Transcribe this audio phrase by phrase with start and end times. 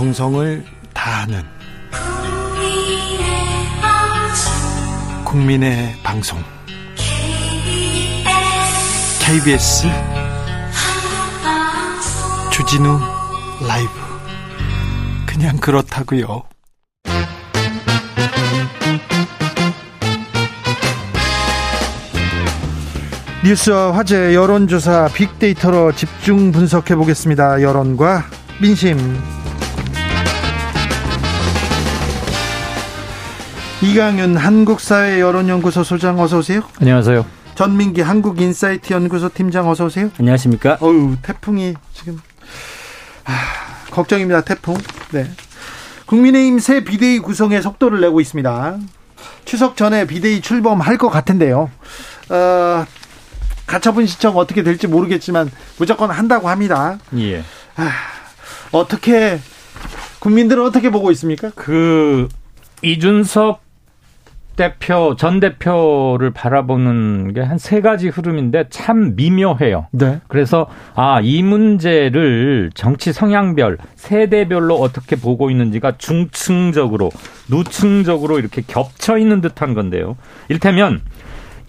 [0.00, 1.42] 정성을 다하는
[5.26, 6.42] 국민의 방송
[9.22, 9.88] KBS
[12.50, 12.98] 주진우
[13.68, 13.90] 라이브
[15.26, 16.44] 그냥 그렇다고요.
[23.44, 27.60] 뉴스와 화제 여론조사 빅데이터로 집중 분석해 보겠습니다.
[27.60, 28.24] 여론과
[28.62, 28.96] 민심.
[33.82, 36.60] 이강윤 한국사회 여론연구소 소장 어서 오세요.
[36.80, 37.24] 안녕하세요.
[37.54, 40.10] 전민기 한국인사이트 연구소 팀장 어서 오세요.
[40.18, 40.76] 안녕하십니까?
[40.80, 42.20] 어우 태풍이 지금
[43.24, 43.32] 아,
[43.90, 44.42] 걱정입니다.
[44.42, 44.76] 태풍.
[45.12, 45.30] 네.
[46.04, 48.78] 국민의힘 새 비대위 구성에 속도를 내고 있습니다.
[49.46, 51.70] 추석 전에 비대위 출범할 것 같은데요.
[52.28, 52.84] 어,
[53.66, 56.98] 가처분 신청 어떻게 될지 모르겠지만 무조건 한다고 합니다.
[57.16, 57.42] 예.
[57.76, 57.90] 아,
[58.72, 59.40] 어떻게
[60.18, 61.50] 국민들은 어떻게 보고 있습니까?
[61.54, 62.28] 그
[62.82, 63.69] 이준석
[64.60, 69.86] 대표 전 대표를 바라보는 게 한 세 가지 흐름인데 참 미묘해요.
[69.92, 70.20] 네.
[70.28, 77.10] 그래서 아 이 문제를 정치 성향별 세대별로 어떻게 보고 있는지가 중층적으로
[77.48, 80.16] 누층적으로 이렇게 겹쳐 있는 듯한 건데요.
[80.48, 81.00] 이를테면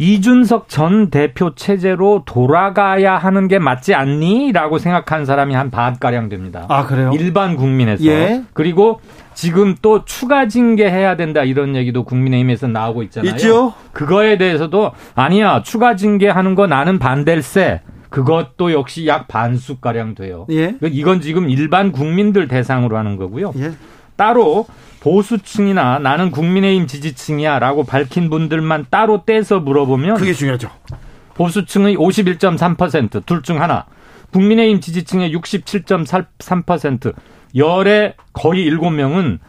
[0.01, 4.51] 이준석 전 대표 체제로 돌아가야 하는 게 맞지 않니?
[4.51, 6.65] 라고 생각하는 사람이 한 반가량 됩니다.
[6.69, 7.11] 아, 그래요?
[7.13, 8.03] 일반 국민에서.
[8.05, 8.41] 예.
[8.53, 8.99] 그리고
[9.35, 13.31] 지금 또 추가 징계해야 된다 이런 얘기도 국민의힘에서 나오고 있잖아요.
[13.33, 13.75] 있죠.
[13.91, 15.61] 그거에 대해서도 아니야.
[15.61, 17.81] 추가 징계하는 거 나는 반댈세.
[18.09, 20.47] 그것도 역시 약 반수 가량 돼요.
[20.49, 20.77] 예.
[20.81, 23.53] 이건 지금 일반 국민들 대상으로 하는 거고요.
[23.57, 23.73] 예.
[24.15, 24.65] 따로
[25.01, 30.69] 보수층이나 나는 국민의힘 지지층이야 라고 밝힌 분들만 따로 떼서 물어보면 그게 중요하죠.
[31.33, 33.85] 보수층의 51.3%, 둘 중 하나.
[34.31, 37.13] 국민의힘 지지층의 67.3%,
[37.55, 39.39] 열의 거의 7명은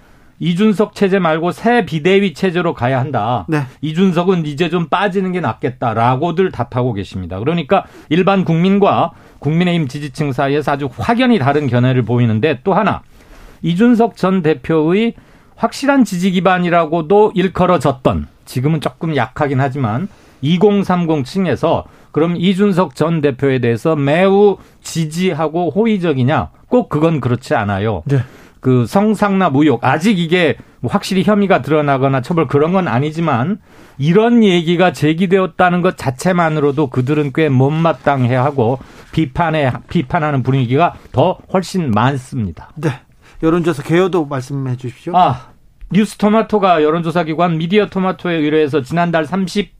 [0.40, 3.46] 이준석 체제 말고 새 비대위 체제로 가야 한다.
[3.48, 3.62] 네.
[3.80, 7.38] 이준석은 이제 좀 빠지는 게 낫겠다라고들 답하고 계십니다.
[7.38, 13.02] 그러니까 일반 국민과 국민의힘 지지층 사이에서 아주 확연히 다른 견해를 보이는데 또 하나
[13.60, 15.14] 이준석 전 대표의
[15.62, 20.08] 확실한 지지 기반이라고도 일컬어졌던 지금은 조금 약하긴 하지만
[20.40, 26.50] 2030 층에서 그럼 이준석 전 대표에 대해서 매우 지지하고 호의적이냐?
[26.66, 28.02] 꼭 그건 그렇지 않아요.
[28.06, 28.18] 네.
[28.58, 33.60] 그 성상납 의혹 아직 이게 확실히 혐의가 드러나거나 처벌 그런 건 아니지만
[33.98, 38.80] 이런 얘기가 제기되었다는 것 자체만으로도 그들은 꽤 못마땅해 하고
[39.12, 42.70] 비판에 비판하는 분위기가 더 훨씬 많습니다.
[42.74, 42.90] 네.
[43.42, 45.16] 여론조사 개요도 말씀해 주십시오.
[45.16, 45.51] 아,
[45.92, 49.70] 뉴스 토마토가 여론조사 기관 미디어 토마토에 의뢰해서 지난달 30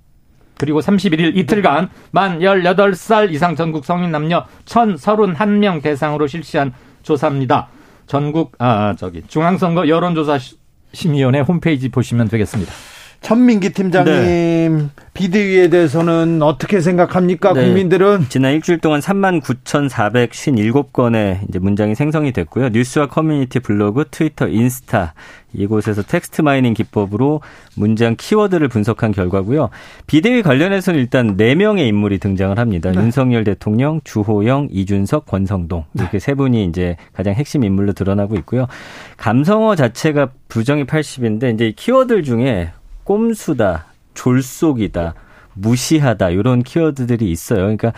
[0.59, 7.69] 그리고 31일 이틀간 만 18살 이상 전국 성인 남녀 1,031명 대상으로 실시한 조사입니다.
[8.07, 10.39] 전국 아 저기 중앙선거 여론조사
[10.93, 12.71] 심의위원회 홈페이지 보시면 되겠습니다.
[13.23, 17.53] 천민기 팀장님 비대위에 대해서는 어떻게 생각합니까?
[17.53, 17.67] 네.
[17.67, 22.71] 국민들은 지난 일주일 동안 3만 9,457건의 이제 문장이 생성이 됐고요.
[22.71, 25.15] 뉴스와 커뮤니티 블로그, 트위터, 인스타
[25.53, 27.43] 이곳에서 text mining 기법으로
[27.77, 29.69] 문장 키워드를 분석한 결과고요.
[30.07, 32.91] 비대위 관련해서는 일단 4명의 인물이 등장을 합니다.
[32.91, 33.01] 네.
[33.01, 38.67] 윤석열 대통령, 주호영, 이준석, 권성동 이렇게 세 분이 이제 가장 핵심 인물로 드러나고 있고요.
[39.19, 42.73] 감성어 자체가 부정이 80인데 이제 이 키워드 중에
[43.05, 45.15] 꼼수다, 졸속이다,
[45.55, 47.61] 무시하다 이런 키워드들이 있어요.
[47.61, 47.93] 그러니까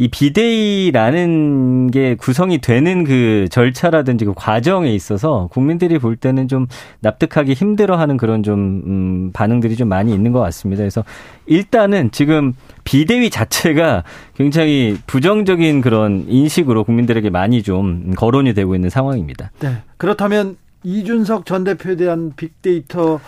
[0.00, 6.68] 이 비대위라는 게 구성이 되는 그 절차라든지 그 과정에 있어서 국민들이 볼 때는 좀
[7.00, 10.82] 납득하기 힘들어하는 그런 좀 음, 반응들이 좀 많이 있는 것 같습니다.
[10.82, 11.02] 그래서
[11.46, 12.54] 일단은 지금
[12.84, 14.04] 비대위 자체가
[14.36, 19.50] 굉장히 부정적인 그런 인식으로 국민들에게 많이 좀 거론이 되고 있는 상황입니다.
[19.58, 19.78] 네.
[19.96, 23.20] 그렇다면 이준석 전 대표에 대한 빅데이터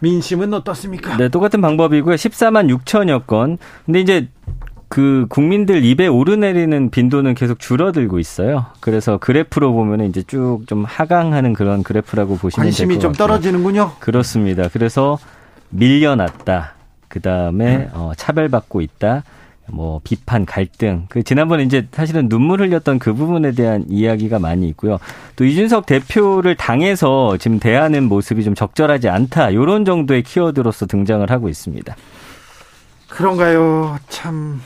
[0.00, 1.16] 민심은 어떻습니까?
[1.16, 2.14] 네, 똑같은 방법이고요.
[2.16, 3.58] 14만 6천여 건.
[3.86, 4.28] 근데 이제
[4.88, 8.66] 그 국민들 입에 오르내리는 빈도는 계속 줄어들고 있어요.
[8.80, 13.12] 그래서 그래프로 보면 이제 쭉 좀 하강하는 그런 그래프라고 보시면 될 관심이 것 좀.
[13.12, 13.92] 떨어지는군요.
[14.00, 14.68] 그렇습니다.
[14.72, 15.18] 그래서
[15.70, 16.74] 밀려났다.
[17.08, 19.22] 그 다음에 어, 차별받고 있다.
[19.68, 21.06] 뭐 비판, 갈등.
[21.08, 24.98] 그 지난번에 이제 사실은 눈물 흘렸던 그 부분에 대한 이야기가 많이 있고요.
[25.36, 29.54] 또 이준석 대표를 당해서 지금 대하는 모습이 좀 적절하지 않다.
[29.54, 31.96] 요런 정도의 키워드로서 등장을 하고 있습니다.
[33.08, 33.98] 그런가요?
[34.08, 34.60] 참.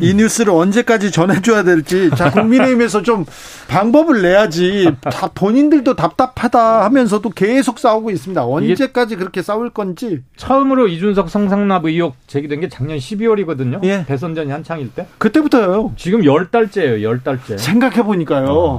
[0.00, 2.10] 이 뉴스를 언제까지 전해줘야 될지.
[2.16, 3.24] 자, 국민의힘에서 좀
[3.68, 4.90] 방법을 내야지.
[5.00, 8.44] 다 본인들도 답답하다 하면서도 계속 싸우고 있습니다.
[8.44, 10.22] 언제까지 그렇게 싸울 건지.
[10.36, 13.82] 처음으로 이준석 성상납 의혹 제기된 게 작년 12월이거든요.
[13.84, 14.04] 예.
[14.04, 15.06] 대선전이 한창일 때.
[15.18, 15.92] 그때부터요.
[15.96, 17.02] 지금 열 달째예요.
[17.02, 17.56] 열 달째.
[17.56, 18.78] 생각해 보니까요.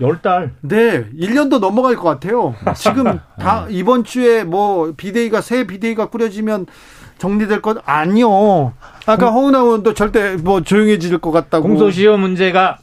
[0.00, 0.52] 열 달.
[0.60, 2.54] 네, 1년도 넘어갈 것 같아요.
[2.76, 6.66] 지금 다 이번 주에 뭐 비대위가 새 비대위가 꾸려지면
[7.18, 8.74] 정리될 것 아니요.
[9.08, 11.66] 아까 허은하 의원도 절대 뭐 조용해질 것 같다고.
[11.66, 12.78] 공소시효 문제가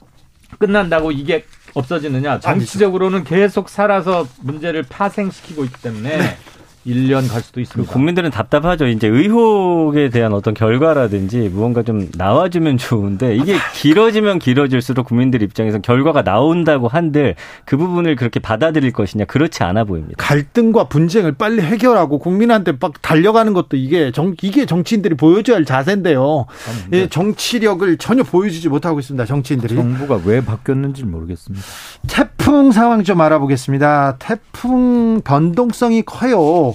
[0.58, 1.46] 끝난다고 이게
[1.76, 2.40] 없어지느냐?
[2.40, 6.38] 정치적으로는 계속 살아서 문제를 파생시키고 있기 때문에 네.
[6.86, 7.92] 1년 갈 수도 있습니다.
[7.92, 8.88] 국민들은 답답하죠.
[8.88, 16.24] 이제 의혹에 대한 어떤 결과라든지 무언가 좀 나와주면 좋은데 이게 길어지면 길어질수록 국민들 입장에서 결과가
[16.24, 17.36] 나온다고 한들
[17.66, 20.16] 그 부분을 그렇게 받아들일 것이냐 그렇지 않아 보입니다.
[20.18, 26.46] 갈등과 분쟁을 빨리 해결하고 국민한테 막 달려가는 것도 이게 정 이게 정치인들이 보여줘야 할 자세인데요.
[26.94, 29.26] 예, 정치력을 전혀 보여주지 못하고 있습니다.
[29.26, 29.76] 정치인들이.
[29.76, 31.66] 정부가 왜 바뀌었는지 모르겠습니다.
[32.08, 34.18] 태풍 상황 좀 알아보겠습니다.
[34.20, 36.75] 태풍 변동성이 커요.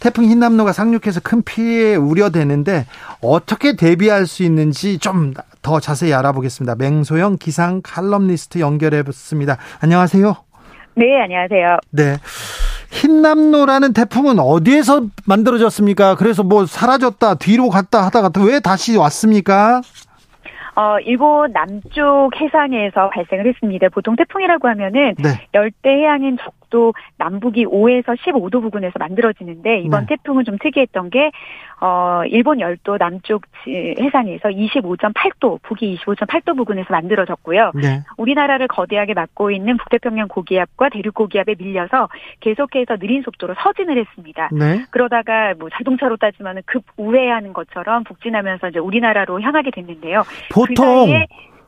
[0.00, 2.86] 태풍 흰남노가 상륙해서 큰 피해 우려되는데
[3.20, 6.74] 어떻게 대비할 수 있는지 좀 더 자세히 알아보겠습니다.
[6.76, 9.58] 맹소영 기상 칼럼니스트 연결해 봤습니다.
[9.82, 10.34] 안녕하세요.
[10.94, 11.78] 네, 안녕하세요.
[11.90, 12.16] 네.
[12.90, 16.16] 흰남노라는 태풍은 어디에서 만들어졌습니까?
[16.16, 19.80] 그래서 뭐 사라졌다, 뒤로 갔다 하다가 왜 다시 왔습니까?
[20.74, 23.88] 어, 일본 남쪽 해상에서 발생을 했습니다.
[23.90, 25.46] 보통 태풍이라고 하면은 네.
[25.54, 30.16] 열대 해양인 적 도 남북이 5에서 15도 부근에서 만들어지는데 이번 네.
[30.16, 31.30] 태풍은 좀 특이했던 게
[31.80, 37.72] 어, 일본 열도 남쪽 해상에서 25.8도, 북위 25.8도 부근에서 만들어졌고요.
[37.74, 38.02] 네.
[38.18, 42.08] 우리나라를 거대하게 막고 있는 북태평양 고기압과 대륙 고기압에 밀려서
[42.40, 44.50] 계속해서 느린 속도로 서진을 했습니다.
[44.52, 44.84] 네.
[44.90, 50.22] 그러다가 뭐 자동차로 따지면 급 우회하는 것처럼 북진하면서 이제 우리나라로 향하게 됐는데요.
[50.52, 51.08] 보통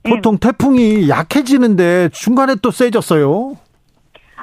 [0.02, 3.56] 그 보통 태풍이 약해지는데 중간에 또 세졌어요.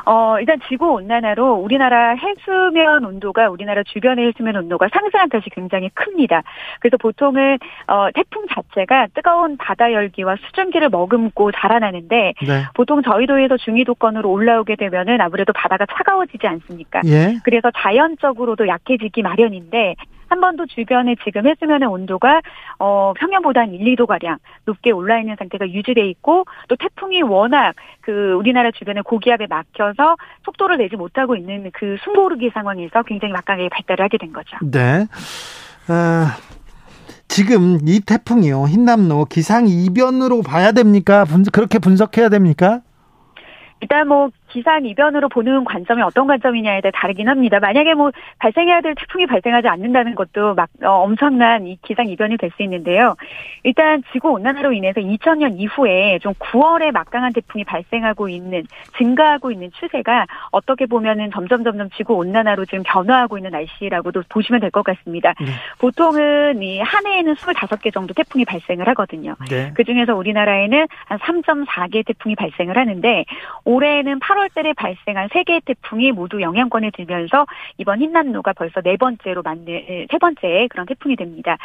[0.05, 6.43] 어, 일단 지구 온난화로 우리나라 해수면 온도가 우리나라 주변의 해수면 온도가 상승한 탓이 굉장히 큽니다.
[6.79, 7.57] 그래서 보통은
[7.87, 12.63] 어, 태풍 자체가 뜨거운 바다 열기와 수증기를 머금고 자라나는데 네.
[12.73, 17.01] 보통 저희도에서 중위도권으로 올라오게 되면은 아무래도 바다가 차가워지지 않습니까?
[17.05, 17.35] 예.
[17.43, 19.95] 그래서 자연적으로도 약해지기 마련인데
[20.29, 22.41] 한 번도 주변에 지금 해수면의 온도가
[22.77, 27.73] 어 평년보다 한 1, 2도 가량 높게 올라 있는 상태가 유지돼 있고 또 태풍이 워낙
[28.01, 30.15] 그 우리나라 주변에 고기압에 막혀서
[30.45, 34.57] 속도를 내지 못하고 있는 그 숨고르기 상황에서 굉장히 막강하게 발달을 하게 된 거죠.
[34.61, 35.07] 네.
[35.89, 36.27] 어,
[37.27, 41.25] 지금 이 태풍이요 흰남노 기상 이변으로 봐야 됩니까?
[41.25, 42.81] 분, 그렇게 분석해야 됩니까?
[43.81, 47.59] 일단 뭐 기상 이변으로 보는 관점이 어떤 관점이냐에 따라 다르긴 합니다.
[47.59, 52.49] 만약에 뭐 발생해야 될 태풍이 발생하지 않는다는 것도 막 어, 엄청난 이 기상 이변이 될
[52.57, 53.15] 수 있는데요.
[53.63, 58.63] 일단 지구 온난화로 인해서 2000년 이후에 좀 9월에 막강한 태풍이 발생하고 있는
[58.97, 64.71] 증가하고 있는 추세가 어떻게 보면은 점점 점점 지구 온난화로 지금 변화하고 있는 날씨라고도 보시면 될
[64.71, 65.33] 것 같습니다.
[65.39, 65.45] 네.
[65.79, 69.35] 보통은 이 한 해에는 25개 정도 태풍이 발생을 하거든요.
[69.49, 69.71] 네.
[69.75, 73.25] 그 중에서 우리나라에는 한 3.4개 태풍이 발생을 하는데
[73.65, 77.45] 올해는 8월 8월 달에 발생한 세 개의 태풍이 모두 영향권에 들면서
[77.77, 81.57] 이번 흰남노가 벌써 네 번째로 맞는 세 번째 그런 태풍이 됩니다.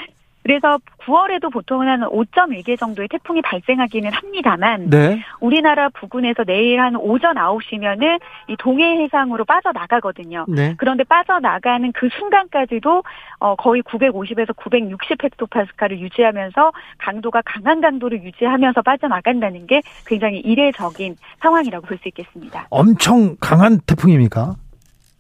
[0.45, 5.23] 그래서 9월에도 보통은 한 5.1개 정도의 태풍이 발생하기는 합니다만 네.
[5.41, 10.45] 우리나라 부근에서 내일 한 오전 9시면은 이 동해 해상으로 빠져나가거든요.
[10.49, 10.75] 네.
[10.77, 13.03] 그런데 빠져나가는 그 순간까지도
[13.39, 21.87] 어 거의 950에서 960 헥토파스칼을 유지하면서 강도가 강한 강도를 유지하면서 빠져나간다는 게 굉장히 이례적인 상황이라고
[21.87, 22.67] 볼 수 있겠습니다.
[22.71, 24.57] 엄청 강한 태풍입니까?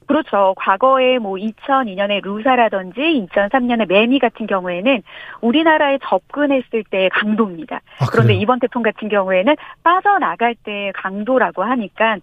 [0.06, 0.54] 그렇죠.
[0.56, 5.02] 과거에 뭐 2002년에 루사라든지 2003년에 매미 같은 경우에는
[5.40, 7.80] 우리나라에 접근했을 때의 강도입니다.
[8.00, 12.16] 아, 그런데 이번 태풍 같은 경우에는 빠져나갈 때의 강도라고 하니까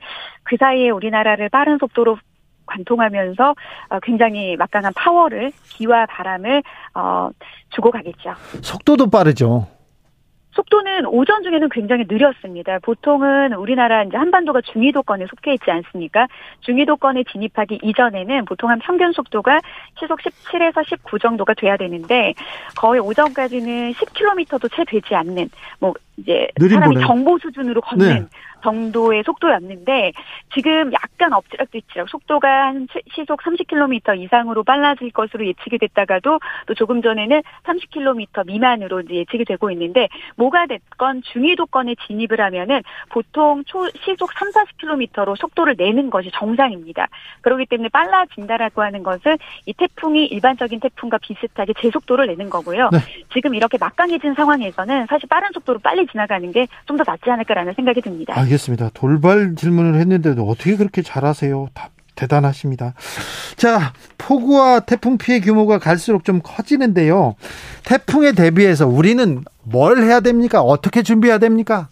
[0.44, 2.18] 그 사이에 우리나라를 빠른 속도로
[2.66, 3.56] 관통하면서
[3.90, 6.64] 어, 굉장히 막강한 파워를 비와 바람을
[6.96, 7.30] 어,
[7.70, 8.34] 주고 가겠죠.
[8.62, 9.68] 속도도 빠르죠.
[10.62, 12.78] 속도는 오전 중에는 굉장히 느렸습니다.
[12.80, 16.28] 보통은 우리나라 이제 한반도가 중위도권에 속해 있지 않습니까?
[16.62, 19.60] 중위도권에 진입하기 이전에는 보통 한 평균 속도가
[20.00, 22.34] 시속 17에서 19 정도가 돼야 되는데
[22.78, 25.50] 거의 오전까지는 10km도 채 되지 않는
[25.80, 28.26] 뭐 이제 사람이 정보 수준으로 걷는 네.
[28.64, 30.14] 정도의 속도였는데
[30.54, 37.42] 지금 약간 엎치락뒤치락 속도가 한 시속 30km 이상으로 빨라질 것으로 예측이 됐다가도 또 조금 전에는
[37.64, 44.52] 30km 미만으로 이제 예측이 되고 있는데 뭐가 됐건 중위도권에 진입을 하면은 보통 초 시속 3,
[44.52, 47.08] 40km로 속도를 내는 것이 정상입니다.
[47.42, 52.90] 그렇기 때문에 빨라진다라고 하는 것은 이 태풍이 일반적인 태풍과 비슷하게 제 속도를 내는 거고요.
[52.92, 53.00] 네.
[53.34, 58.02] 지금 이렇게 막강해진 상황에서는 사실 빠른 속도로 빨리 지나가는 게 좀 더 낫지 않을까라는 생각이
[58.02, 58.34] 듭니다.
[58.36, 58.90] 아, 알겠습니다.
[58.94, 61.70] 돌발 질문을 했는데도 어떻게 그렇게 잘하세요?
[62.16, 62.94] 대단하십니다.
[63.56, 67.36] 자, 폭우와 태풍 피해 규모가 갈수록 좀 커지는데요.
[67.86, 70.62] 태풍에 대비해서 우리는 뭘 해야 됩니까?
[70.62, 71.88] 어떻게 준비해야 됩니까?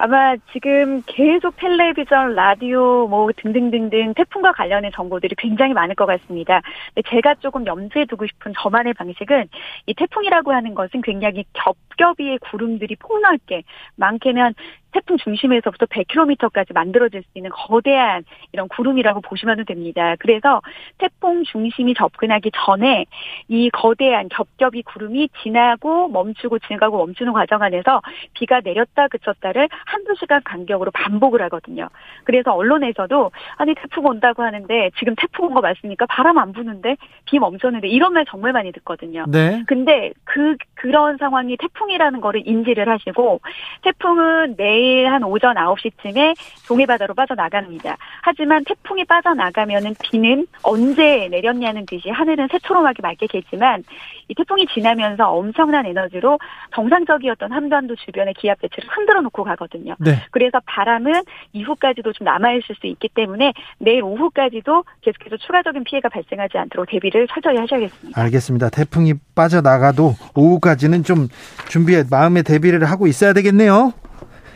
[0.00, 6.62] 아마 지금 계속 텔레비전, 라디오 뭐 등등등등 태풍과 관련된 정보들이 굉장히 많을 것 같습니다.
[7.08, 9.48] 제가 조금 염두에 두고 싶은 저만의 방식은
[9.86, 13.64] 이 태풍이라고 하는 것은 굉장히 겹겹이의 구름들이 폭넓게
[13.96, 14.54] 많게는
[14.92, 20.14] 태풍 중심에서부터 100km까지 만들어질 수 있는 거대한 이런 구름이라고 보시면 됩니다.
[20.18, 20.62] 그래서
[20.98, 23.04] 태풍 중심이 접근하기 전에
[23.48, 28.00] 이 거대한 겹겹이 구름이 지나고 멈추고 지나가고 멈추는 과정 안에서
[28.34, 31.88] 비가 내렸다 그쳤다를 한두 시간 간격으로 반복을 하거든요.
[32.24, 36.06] 그래서 언론에서도 아니 태풍 온다고 하는데 지금 태풍 온 거 맞습니까?
[36.06, 39.24] 바람 안 부는데 비 멈췄는데 이런 말 정말 많이 듣거든요.
[39.28, 39.62] 네.
[39.66, 43.40] 근데 그 그런 상황이 태풍이라는 거를 인지를 하시고
[43.82, 46.34] 태풍은 내일 한 오전 9시쯤에
[46.66, 47.96] 동해바다로 빠져나갑니다.
[48.22, 53.84] 하지만 태풍이 빠져나가면은 비는 언제 내렸냐는 듯이 하늘은 새초롬하게 맑게겠지만
[54.28, 56.38] 이 태풍이 지나면서 엄청난 에너지로
[56.74, 59.96] 정상적이었던 한반도 주변의 기압 배치를 흔들어 놓고 가거든요.
[59.98, 60.22] 네.
[60.30, 61.12] 그래서 바람은
[61.52, 67.56] 이후까지도 좀 남아있을 수 있기 때문에 내일 오후까지도 계속해서 추가적인 피해가 발생하지 않도록 대비를 철저히
[67.56, 68.20] 하셔야겠습니다.
[68.20, 68.68] 알겠습니다.
[68.70, 71.28] 태풍이 빠져나가도 오후까지는 좀
[71.68, 73.92] 준비에 마음의 대비를 하고 있어야 되겠네요.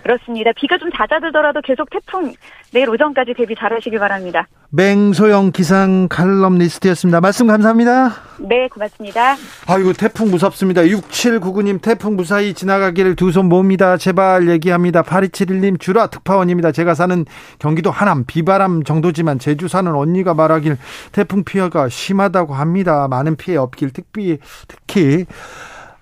[0.03, 0.51] 그렇습니다.
[0.57, 2.33] 비가 좀 잦아들더라도 계속 태풍
[2.73, 4.47] 내일 오전까지 대비 잘 하시길 바랍니다.
[4.71, 7.21] 맹소영 기상 칼럼니스트였습니다.
[7.21, 8.11] 말씀 감사합니다.
[8.41, 9.37] 네, 고맙습니다.
[9.69, 10.81] 아이고, 태풍 무섭습니다.
[10.83, 13.99] 6799님, 태풍 무사히 지나가기를 두 손 모읍니다.
[13.99, 15.03] 제발 얘기합니다.
[15.03, 16.73] 8271님, 주라 특파원입니다.
[16.73, 17.25] 제가 사는
[17.59, 20.79] 경기도 하남, 비바람 정도지만 제주 사는 언니가 말하길
[21.13, 23.07] 태풍 피해가 심하다고 합니다.
[23.09, 25.27] 많은 피해 없길 특히, 특히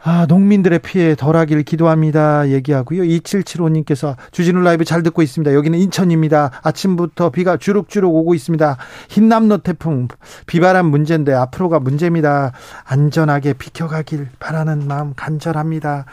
[0.02, 2.48] 아, 농민들의 피해 덜하길 기도합니다.
[2.48, 3.02] 얘기하고요.
[3.02, 5.52] 2775님께서 주진우 라이브 잘 듣고 있습니다.
[5.52, 6.50] 여기는 인천입니다.
[6.62, 8.78] 아침부터 비가 주룩주룩 오고 있습니다.
[9.10, 10.08] 흰남노 태풍,
[10.46, 12.52] 비바람 문제인데 앞으로가 문제입니다.
[12.84, 16.06] 안전하게 비켜가길 바라는 마음 간절합니다.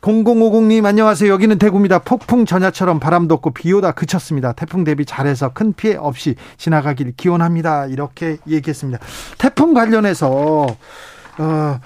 [0.00, 1.30] 0050님 안녕하세요.
[1.32, 2.00] 여기는 대구입니다.
[2.00, 4.52] 폭풍 전야처럼 바람도 없고 비 오다 그쳤습니다.
[4.54, 7.86] 태풍 대비 잘해서 큰 피해 없이 지나가길 기원합니다.
[7.86, 8.98] 이렇게 얘기했습니다.
[9.38, 10.66] 태풍 관련해서
[11.38, 11.80] 어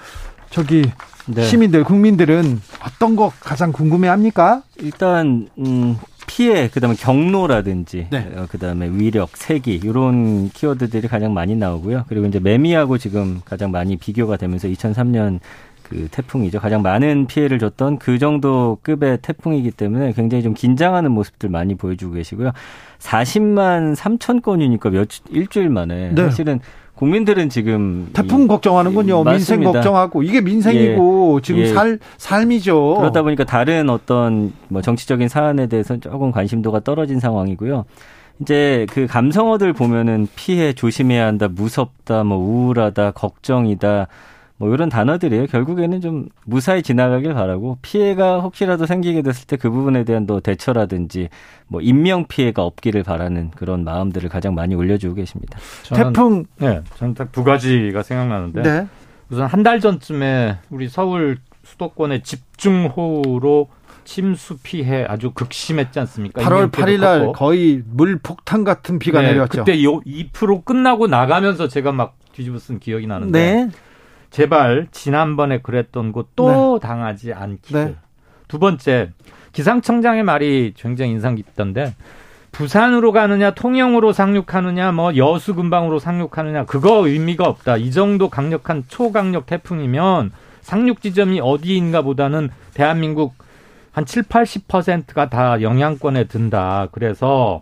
[0.49, 0.91] 저기
[1.27, 1.43] 네.
[1.43, 4.61] 시민들 국민들은 어떤 거 가장 궁금해합니까?
[4.77, 8.31] 일단 음, 피해 그다음에 경로라든지 네.
[8.35, 12.05] 어, 그다음에 위력, 세기 이런 키워드들이 가장 많이 나오고요.
[12.07, 15.39] 그리고 이제 매미하고 지금 가장 많이 비교가 되면서 2003년
[15.83, 16.59] 그 태풍이죠.
[16.59, 22.15] 가장 많은 피해를 줬던 그 정도 급의 태풍이기 때문에 굉장히 좀 긴장하는 모습들 많이 보여주고
[22.15, 22.51] 계시고요.
[22.99, 26.23] 40만 3천 건이니까 몇 일주일 만에 네.
[26.23, 26.59] 사실은
[26.95, 29.21] 국민들은 지금 태풍 걱정하는군요.
[29.21, 31.67] 이, 민생 걱정하고 이게 민생이고 예, 지금 예.
[31.67, 32.95] 살 삶이죠.
[32.95, 37.85] 그러다 보니까 다른 어떤 뭐 정치적인 사안에 대해서 조금 관심도가 떨어진 상황이고요.
[38.41, 44.07] 이제 그 감성어들 보면은 피해 조심해야 한다, 무섭다, 뭐 우울하다, 걱정이다.
[44.57, 45.47] 뭐 이런 단어들이에요.
[45.47, 51.29] 결국에는 좀 무사히 지나가길 바라고 피해가 혹시라도 생기게 됐을 때 그 부분에 대한 또 대처라든지
[51.67, 55.59] 뭐 인명 피해가 없기를 바라는 그런 마음들을 가장 많이 올려주고 계십니다.
[55.83, 58.87] 저는, 태풍 네, 저는 딱 두 가지가 생각나는데 네.
[59.29, 63.67] 우선 한 달 전쯤에 우리 서울 수도권의 집중호우로
[64.03, 66.41] 침수 피해 아주 극심했지 않습니까?
[66.43, 69.63] 8월 8일 날 거의 물 폭탄 같은 비가 네, 내렸죠.
[69.63, 73.69] 그때 2% 끝나고 나가면서 제가 막 뒤집어 쓴 기억이 나는데 네.
[74.35, 76.85] 제발 지난번에 그랬던 거또 네.
[76.85, 77.85] 당하지 않기를.
[77.85, 77.95] 네.
[78.49, 79.11] 두 번째
[79.53, 81.95] 기상청장의 말이 굉장히 인상 깊던데
[82.51, 87.77] 부산으로 가느냐 통영으로 상륙하느냐 뭐 여수 근방으로 상륙하느냐 그거 의미가 없다.
[87.77, 93.35] 이 정도 강력한 초강력 태풍이면 상륙 지점이 어디인가 보다는 대한민국
[93.93, 96.89] 한 7, 80%가 다 영향권에 든다.
[96.91, 97.61] 그래서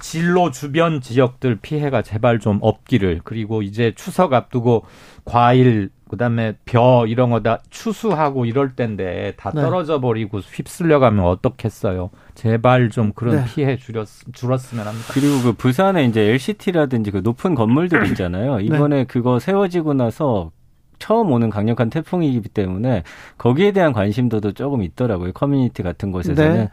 [0.00, 4.84] 진로 주변 지역들 피해가 제발 좀 없기를 그리고 이제 추석 앞두고
[5.24, 9.62] 과일 그다음에 벼 이런 거 다 추수하고 이럴 때인데 다 네.
[9.62, 12.10] 떨어져 버리고 휩쓸려 가면 어떻겠어요.
[12.34, 13.44] 제발 좀 그런 네.
[13.46, 15.06] 피해 줄였 줄었으면 합니다.
[15.12, 18.56] 그리고 그 부산에 이제 LCT라든지 그 높은 건물들 있잖아요.
[18.56, 18.64] 네.
[18.64, 19.04] 이번에 네.
[19.04, 20.50] 그거 세워지고 나서
[20.98, 23.04] 처음 오는 강력한 태풍이기 때문에
[23.38, 25.32] 거기에 대한 관심도도 조금 있더라고요.
[25.32, 26.54] 커뮤니티 같은 곳에서는.
[26.54, 26.70] 네.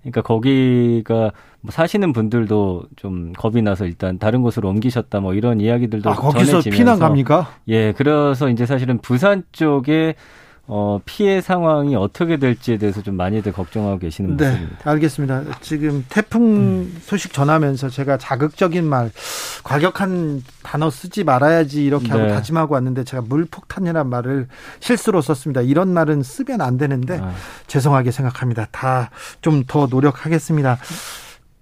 [0.00, 6.10] 그러니까 거기가 뭐 사시는 분들도 좀 겁이 나서 일단 다른 곳으로 옮기셨다 뭐 이런 이야기들도
[6.10, 7.48] 아, 거기서 전해지면서 피난 갑니까?
[7.68, 10.14] 예, 그래서 이제 사실은 부산 쪽에
[10.68, 14.90] 어, 피해 상황이 어떻게 될지에 대해서 좀 많이들 걱정하고 계시는 네, 모습입니다.
[14.90, 15.42] 알겠습니다.
[15.60, 19.10] 지금 태풍 소식 전하면서 제가 자극적인 말,
[19.62, 22.28] 과격한 단어 쓰지 말아야지 이렇게 하고 네.
[22.32, 24.48] 다짐하고 왔는데 제가 물폭탄이라는 말을
[24.80, 25.60] 실수로 썼습니다.
[25.60, 27.32] 이런 말은 쓰면 안 되는데 아.
[27.68, 28.66] 죄송하게 생각합니다.
[28.72, 29.10] 다
[29.42, 30.78] 좀 더 노력하겠습니다.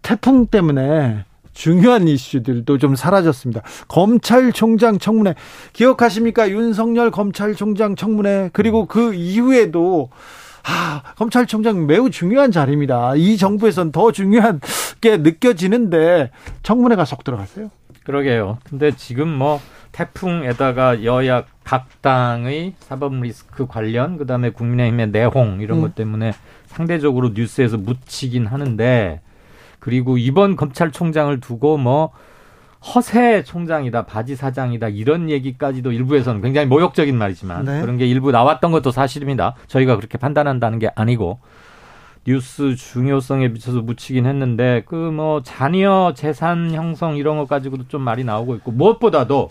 [0.03, 3.63] 태풍 때문에 중요한 이슈들도 좀 사라졌습니다.
[3.89, 5.35] 검찰총장 청문회
[5.73, 6.51] 기억하십니까?
[6.51, 10.11] 윤석열 검찰총장 청문회 그리고 그 이후에도
[10.67, 13.15] 아, 검찰총장 매우 중요한 자리입니다.
[13.17, 14.61] 이 정부에선 더 중요한
[15.01, 16.31] 게 느껴지는데
[16.63, 17.71] 청문회가 쏙 들어갔어요.
[18.05, 18.59] 그러게요.
[18.69, 19.61] 근데 지금 뭐
[19.93, 25.83] 태풍에다가 여야 각 당의 사법 리스크 관련 그다음에 국민의힘의 내홍 이런 음.
[25.83, 26.33] 것 때문에
[26.67, 29.21] 상대적으로 뉴스에서 묻히긴 하는데
[29.85, 32.11] 그리고 이번 검찰총장을 두고 뭐
[32.95, 37.81] 허세 총장이다, 바지 사장이다 이런 얘기까지도 일부에서는 굉장히 모욕적인 말이지만 네.
[37.83, 39.55] 그런 게 일부 나왔던 것도 사실입니다.
[39.67, 41.39] 저희가 그렇게 판단한다는 게 아니고
[42.27, 48.25] 뉴스 중요성에 비춰서 묻히긴 했는데 그 뭐 자녀 재산 형성 이런 것 가지고도 좀 말이
[48.25, 49.51] 나오고 있고 무엇보다도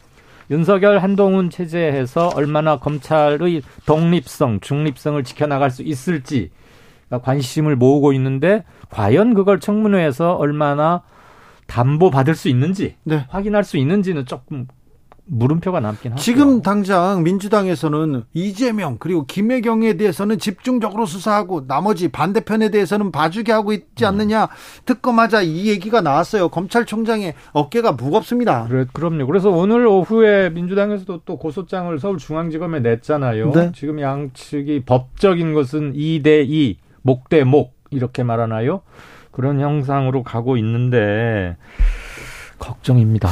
[0.49, 6.49] 윤석열 한동훈 체제에서 얼마나 검찰의 독립성, 중립성을 지켜나갈 수 있을지
[7.19, 11.03] 관심을 모으고 있는데 과연 그걸 청문회에서 얼마나
[11.67, 13.25] 담보 받을 수 있는지 네.
[13.29, 14.67] 확인할 수 있는지는 조금
[15.25, 16.21] 물음표가 남긴 하죠.
[16.21, 24.05] 지금 당장 민주당에서는 이재명 그리고 김혜경에 대해서는 집중적으로 수사하고 나머지 반대편에 대해서는 봐주게 하고 있지
[24.05, 24.49] 않느냐
[24.85, 26.49] 특검하자 이 얘기가 나왔어요.
[26.49, 28.67] 검찰총장의 어깨가 무겁습니다.
[28.67, 29.25] 그래, 그럼요.
[29.25, 33.51] 그래서 오늘 오후에 민주당에서도 또 고소장을 서울중앙지검에 냈잖아요.
[33.51, 33.71] 네.
[33.73, 38.81] 지금 양측이 법적인 것은 2대2 목 대 목 이렇게 말하나요?
[39.31, 41.55] 그런 형상으로 가고 있는데
[42.59, 43.29] 걱정입니다.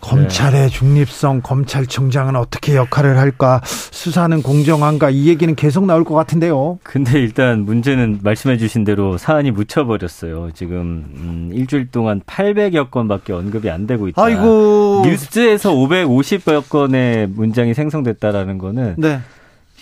[0.00, 0.68] 검찰의 네.
[0.68, 6.80] 중립성, 검찰청장은 어떻게 역할을 할까, 수사는 공정한가, 이 얘기는 계속 나올 것 같은데요.
[6.82, 10.50] 근데 일단 문제는 말씀해 주신 대로 사안이 묻혀버렸어요.
[10.54, 14.20] 지금, 음, 일주일 동안 800여 건밖에 언급이 안 되고 있다.
[14.20, 15.02] 아이고.
[15.06, 18.96] 뉴스에서 550여 건의 문장이 생성됐다라는 거는.
[18.98, 19.20] 네.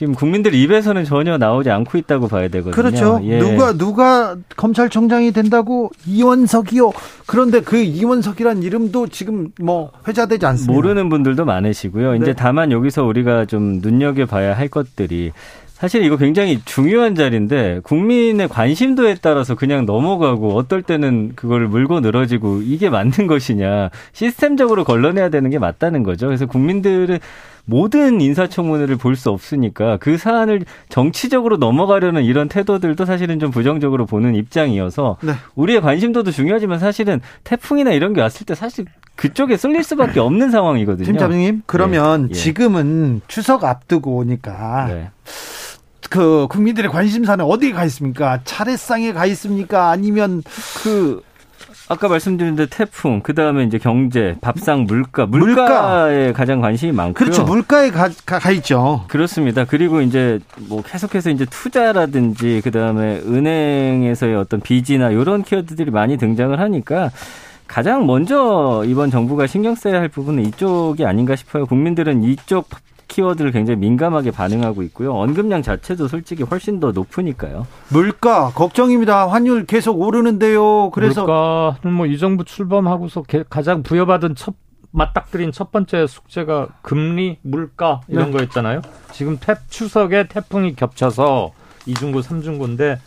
[0.00, 2.70] 지금 국민들 입에서는 전혀 나오지 않고 있다고 봐야 되거든요.
[2.70, 3.20] 그렇죠.
[3.22, 3.38] 예.
[3.38, 6.92] 누가 누가 검찰총장이 된다고 이원석이요.
[7.26, 10.72] 그런데 그 이원석이란 이름도 지금 뭐 회자되지 않습니다.
[10.72, 12.12] 모르는 분들도 많으시고요.
[12.12, 12.18] 네.
[12.18, 15.32] 이제 다만 여기서 우리가 좀 눈여겨 봐야 할 것들이
[15.80, 22.60] 사실 이거 굉장히 중요한 자리인데 국민의 관심도에 따라서 그냥 넘어가고 어떨 때는 그걸 물고 늘어지고
[22.60, 26.26] 이게 맞는 것이냐 시스템적으로 걸러내야 되는 게 맞다는 거죠.
[26.26, 27.18] 그래서 국민들은
[27.64, 34.34] 모든 인사청문회를 볼 수 없으니까 그 사안을 정치적으로 넘어가려는 이런 태도들도 사실은 좀 부정적으로 보는
[34.34, 35.32] 입장이어서 네.
[35.54, 38.84] 우리의 관심도도 중요하지만 사실은 태풍이나 이런 게 왔을 때 사실
[39.16, 41.06] 그쪽에 쏠릴 수밖에 없는 상황이거든요.
[41.06, 42.34] 팀장님 그러면 네.
[42.34, 45.10] 지금은 추석 앞두고 오니까 네.
[46.08, 48.40] 그 국민들의 관심사는 어디에 가 있습니까?
[48.44, 49.90] 차례상에 가 있습니까?
[49.90, 50.42] 아니면
[50.82, 51.22] 그
[51.88, 56.32] 아까 말씀드린 데 태풍, 그 다음에 이제 경제, 밥상, 물가, 물가에 물가.
[56.32, 57.14] 가장 관심이 많고요.
[57.14, 57.44] 그렇죠.
[57.44, 59.04] 물가에 가, 가, 가, 있죠.
[59.08, 59.64] 그렇습니다.
[59.64, 66.58] 그리고 이제 뭐 계속해서 이제 투자라든지 그 다음에 은행에서의 어떤 빚이나 이런 키워드들이 많이 등장을
[66.58, 67.10] 하니까
[67.66, 71.66] 가장 먼저 이번 정부가 신경 써야 할 부분은 이쪽이 아닌가 싶어요.
[71.66, 72.68] 국민들은 이쪽
[73.10, 75.12] 키워드를 굉장히 민감하게 반응하고 있고요.
[75.14, 77.66] 언급량 자체도 솔직히 훨씬 더 높으니까요.
[77.90, 79.28] 물가 걱정입니다.
[79.28, 80.90] 환율 계속 오르는데요.
[80.90, 84.54] 그래서 물가는 뭐 이 정부 출범하고서 가장 부여받은 첫
[84.92, 88.38] 맞닥뜨린 첫 번째 숙제가 금리, 물가 이런 네.
[88.38, 88.82] 거였잖아요.
[89.12, 91.52] 지금 태, 추석에 태풍이 겹쳐서
[91.86, 92.98] 이중구, 삼중구인데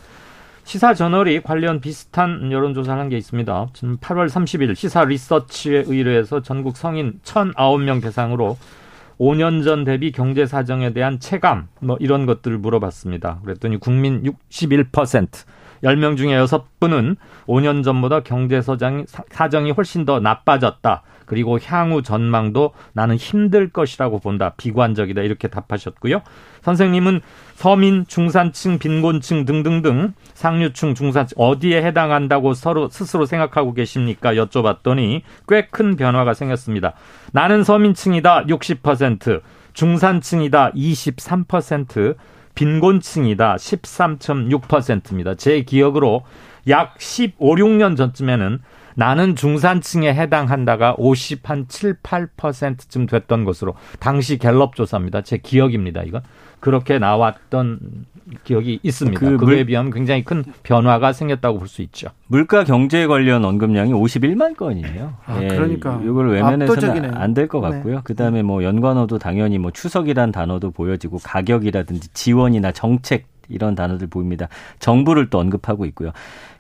[0.64, 3.68] 시사 저널이 관련 비슷한 여론조사를 한 게 있습니다.
[3.74, 8.58] 지금 8월 30일 시사 리서치에 의뢰해서 전국 성인 1,009명 대상으로
[9.20, 13.40] 5년 전 대비 경제 사정에 대한 체감 뭐 이런 것들을 물어봤습니다.
[13.44, 15.28] 그랬더니 국민 61%
[15.84, 21.04] 10명 중에 6분은 5년 전보다 경제 사정이 훨씬 더 나빠졌다.
[21.26, 24.54] 그리고 향후 전망도 나는 힘들 것이라고 본다.
[24.56, 25.22] 비관적이다.
[25.22, 26.22] 이렇게 답하셨고요.
[26.62, 27.22] 선생님은
[27.56, 34.34] 서민, 중산층, 빈곤층 등등등 상류층, 중산층 어디에 해당한다고 서로 스스로 생각하고 계십니까?
[34.34, 36.94] 여쭤봤더니 꽤 큰 변화가 생겼습니다.
[37.32, 38.46] 나는 서민층이다.
[38.46, 39.42] 60%,
[39.74, 40.72] 중산층이다.
[40.72, 42.16] 23%,
[42.56, 43.56] 빈곤층이다.
[43.56, 45.36] 13.6%입니다.
[45.36, 46.24] 제 기억으로
[46.70, 48.60] 약 15, 16년 전쯤에는
[48.96, 55.22] 나는 중산층에 해당한다가 50, 한 7, 8%쯤 됐던 것으로 당시 갤럽 조사입니다.
[55.22, 56.04] 제 기억입니다.
[56.04, 56.22] 이건.
[56.60, 57.80] 그렇게 나왔던
[58.46, 59.20] 기억이 있습니다.
[59.20, 59.66] 그 그에 물...
[59.66, 62.08] 비하면 굉장히 큰 변화가 생겼다고 볼 수 있죠.
[62.28, 65.14] 물가 경제 관련 언급량이 51만 건이에요.
[65.26, 67.96] 아, 예, 그러니까 이걸 외면해서는 안 될 것 같고요.
[67.96, 68.02] 네.
[68.06, 74.48] 그다음에 뭐 연관어도 당연히 뭐 추석이란 단어도 보여지고 가격이라든지 지원이나 정책 이런 단어들 보입니다.
[74.80, 76.12] 정부를 또 언급하고 있고요.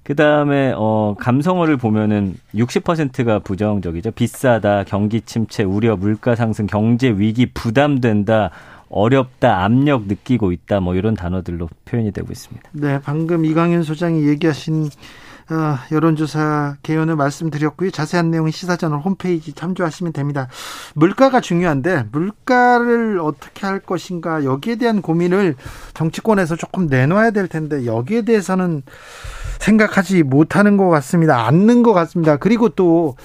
[0.03, 4.11] 그 다음에, 어, 감성어를 보면은 60%가 부정적이죠.
[4.11, 8.51] 비싸다, 경기 침체, 우려, 물가 상승, 경제 위기 부담된다,
[8.89, 12.69] 어렵다, 압력 느끼고 있다, 뭐 이런 단어들로 표현이 되고 있습니다.
[12.73, 14.89] 네, 방금 이강현 소장이 얘기하신
[15.53, 17.91] 어, 여론조사 개요는 말씀드렸고요.
[17.91, 20.47] 자세한 내용은 시사저널 홈페이지 참조하시면 됩니다.
[20.95, 25.55] 물가가 중요한데 물가를 어떻게 할 것인가 여기에 대한 고민을
[25.93, 28.81] 정치권에서 조금 내놔야 될 텐데 여기에 대해서는
[29.59, 31.45] 생각하지 못하는 것 같습니다.
[31.45, 32.37] 않는 것 같습니다.
[32.37, 33.15] 그리고 또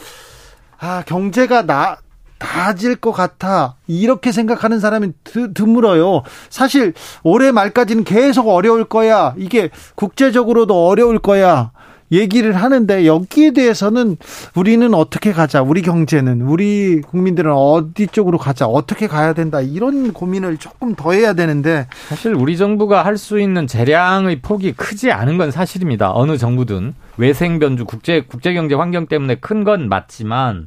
[0.78, 1.96] 아, 경제가 나
[2.38, 3.76] 나아질 것 같아.
[3.86, 6.22] 이렇게 생각하는 사람이 드, 드물어요.
[6.50, 9.34] 사실 올해 말까지는 계속 어려울 거야.
[9.38, 11.72] 이게 국제적으로도 어려울 거야.
[12.10, 14.16] 얘기를 하는데 여기에 대해서는
[14.54, 15.62] 우리는 어떻게 가자.
[15.62, 18.66] 우리 경제는 우리 국민들은 어디 쪽으로 가자.
[18.66, 19.60] 어떻게 가야 된다.
[19.60, 25.10] 이런 고민을 조금 더 해야 되는데 사실 우리 정부가 할 수 있는 재량의 폭이 크지
[25.10, 26.14] 않은 건 사실입니다.
[26.14, 30.66] 어느 정부든 외생 변주 국제 국제 경제 환경 때문에 큰 건 맞지만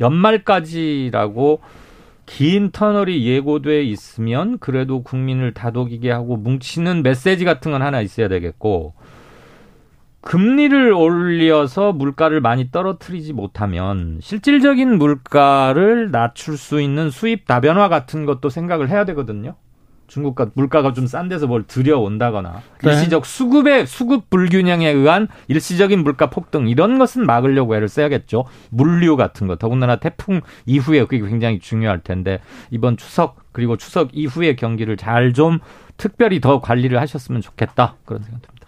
[0.00, 1.60] 연말까지라고
[2.26, 8.94] 긴 터널이 예고돼 있으면 그래도 국민을 다독이게 하고 뭉치는 메시지 같은 건 하나 있어야 되겠고
[10.22, 18.48] 금리를 올려서 물가를 많이 떨어뜨리지 못하면 실질적인 물가를 낮출 수 있는 수입 다변화 같은 것도
[18.48, 19.56] 생각을 해야 되거든요.
[20.06, 22.90] 중국과 물가가 좀 싼 데서 뭘 들여온다거나 네.
[22.90, 28.44] 일시적 수급의 수급 불균형에 의한 일시적인 물가 폭등 이런 것은 막으려고 애를 써야겠죠.
[28.70, 34.56] 물류 같은 거 더군다나 태풍 이후에 그게 굉장히 중요할 텐데 이번 추석 그리고 추석 이후의
[34.56, 35.60] 경기를 잘 좀
[35.96, 38.61] 특별히 더 관리를 하셨으면 좋겠다 그런 생각 듭니다.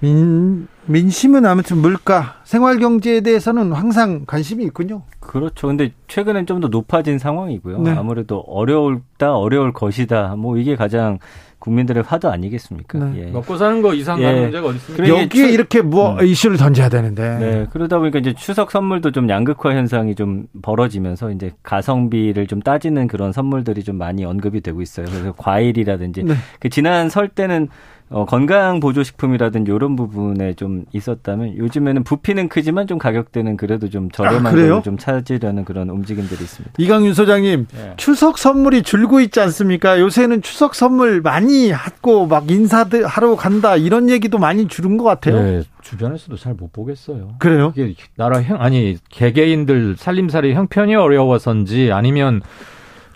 [0.00, 5.02] 민, 민심은 아무튼 물가, 생활 경제에 대해서는 항상 관심이 있군요.
[5.20, 5.66] 그렇죠.
[5.68, 7.78] 근데 최근엔 좀 더 높아진 상황이고요.
[7.80, 7.90] 네.
[7.90, 10.36] 아무래도 어려울다, 어려울 것이다.
[10.36, 11.18] 뭐 이게 가장
[11.58, 12.98] 국민들의 화두 아니겠습니까?
[12.98, 13.26] 네.
[13.26, 13.30] 예.
[13.30, 14.40] 먹고 사는 거 이상 예.
[14.40, 15.08] 문제가 어디 있습니까?
[15.08, 15.52] 여기에 추...
[15.52, 16.24] 이렇게 뭐 음.
[16.24, 17.38] 이슈를 던져야 되는데.
[17.38, 17.66] 네.
[17.70, 23.32] 그러다 보니까 이제 추석 선물도 좀 양극화 현상이 좀 벌어지면서 이제 가성비를 좀 따지는 그런
[23.32, 25.06] 선물들이 좀 많이 언급이 되고 있어요.
[25.06, 26.34] 그래서 과일이라든지 네.
[26.60, 27.68] 그 지난 설 때는
[28.08, 34.46] 어, 건강 보조식품이라든지 이런 부분에 좀 있었다면 요즘에는 부피는 크지만 좀 가격대는 그래도 좀 저렴한
[34.46, 36.74] 아, 걸로 좀 찾으려는 그런 움직임들이 있습니다.
[36.78, 37.94] 이강윤 소장님, 네.
[37.96, 39.98] 추석 선물이 줄고 있지 않습니까?
[40.00, 45.42] 요새는 추석 선물 많이 하고 막 인사들 하러 간다 이런 얘기도 많이 줄은 것 같아요.
[45.42, 47.34] 네, 주변에서도 잘 못 보겠어요.
[47.38, 47.72] 그래요?
[47.76, 52.40] 이게 나라 형 아니 개개인들 살림살이 형편이 어려워서인지 아니면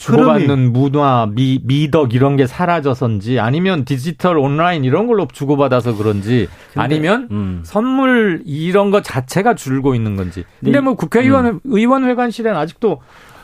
[0.00, 6.80] 주고받는 문화, 미, 미덕 이런 게 사라져서인지 아니면 디지털 온라인 이런 걸로 주고받아서 그런지 근데,
[6.80, 7.60] 아니면 음.
[7.64, 10.44] 선물 이런 것 자체가 줄고 있는 건지.
[10.64, 11.60] 근데 뭐 국회의원 음.
[11.64, 13.02] 의원회관실엔 아직도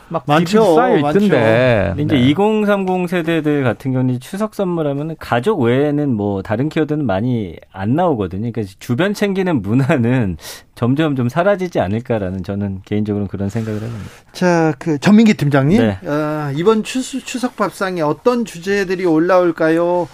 [0.09, 0.75] 막 많죠.
[0.75, 1.93] 쌓여 있던데.
[1.97, 2.29] 이제 네.
[2.29, 8.51] 2030 세대들 같은 경우는 추석 선물하면 가족 외에는 뭐 다른 키워드는 많이 안 나오거든요.
[8.51, 10.37] 그러니까 주변 챙기는 문화는
[10.75, 14.05] 점점 좀 사라지지 않을까라는 저는 개인적으로 그런 생각을 합니다.
[14.31, 15.97] 자, 그 전민기 팀장님, 네.
[16.07, 20.07] 어, 이번 추수, 추석 밥상에 어떤 주제들이 올라올까요?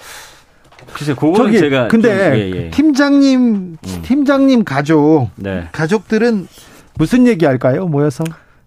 [0.94, 2.70] 글쎄, 그거는 제가 근데 좀, 예, 예.
[2.72, 4.02] 팀장님, 음.
[4.04, 5.68] 팀장님 가족, 네.
[5.72, 6.48] 가족들은
[6.96, 7.88] 무슨 얘기할까요?
[7.88, 8.24] 모여서?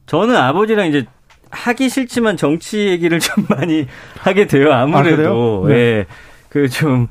[0.06, 1.04] 저는 아버지랑 이제
[1.50, 3.86] 하기 싫지만 정치 얘기를 좀 많이
[4.18, 4.72] 하게 돼요.
[4.72, 5.64] 아무래도.
[5.64, 5.74] 아, 네.
[5.74, 6.06] 예.
[6.48, 7.08] 그 좀,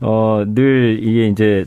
[0.00, 1.64] 어, 늘 이게 이제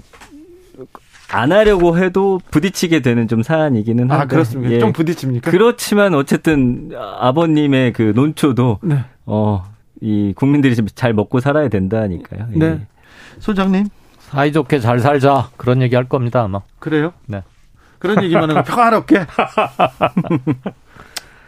[1.31, 4.23] 안 하려고 해도 부딪히게 되는 좀 사안이기는 아, 한데.
[4.23, 4.73] 아, 그렇습니까?
[4.73, 4.79] 예.
[4.79, 5.49] 좀 부딪힙니까?
[5.51, 9.05] 그렇지만 어쨌든 아버님의 그 논초도, 네.
[9.25, 9.63] 어,
[10.01, 12.47] 이 국민들이 잘 먹고 살아야 된다니까요.
[12.53, 12.57] 예.
[12.57, 12.87] 네.
[13.39, 13.87] 소장님.
[14.19, 15.49] 사이좋게 잘 살자.
[15.57, 16.61] 그런 얘기 할 겁니다, 아마.
[16.79, 17.13] 그래요?
[17.27, 17.43] 네.
[17.99, 19.25] 그런 얘기만 하면 평화롭게.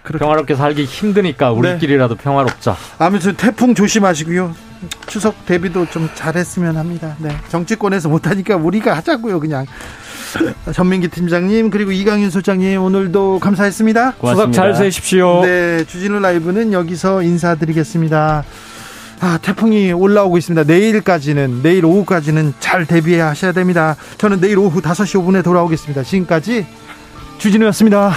[0.04, 2.24] 평화롭게 살기 힘드니까 우리끼리라도 네.
[2.24, 2.76] 평화롭자.
[3.00, 4.54] 아무튼 태풍 조심하시고요.
[5.08, 7.16] 추석 대비도 좀 잘했으면 합니다.
[7.20, 7.30] 네.
[7.50, 9.66] 정치권에서 못하니까 우리가 하자고요, 그냥.
[10.74, 14.14] 전민기 팀장님 그리고 이강윤 소장님 오늘도 감사했습니다.
[14.14, 14.52] 고맙습니다.
[14.52, 15.42] 추석 잘 세십시오.
[15.44, 18.44] 네, 주진우 라이브는 여기서 인사드리겠습니다.
[19.22, 20.64] 아, 태풍이 올라오고 있습니다.
[20.64, 23.96] 내일까지는 내일 오후까지는 잘 대비하셔야 됩니다.
[24.18, 26.04] 저는 내일 오후 5시 5분에 돌아오겠습니다.
[26.04, 26.66] 지금까지
[27.38, 28.12] 주진우였습니다.